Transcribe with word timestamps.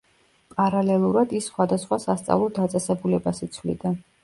პარალელურად 0.53 1.35
ის 1.41 1.51
სხვადასხვა 1.51 2.01
სასწავლო 2.07 2.49
დაწესებულებას 2.59 3.45
იცვლიდა. 3.51 3.97